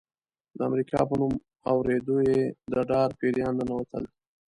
[0.57, 1.33] د امریکا په نوم
[1.71, 4.03] اورېدو یې د ډار پیریان ننوتل.